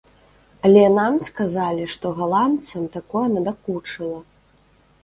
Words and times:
Але 0.69 0.85
нам 0.99 1.19
сказалі, 1.27 1.83
што 1.97 2.15
галандцам 2.23 2.83
такое 2.97 3.25
надакучыла. 3.39 4.19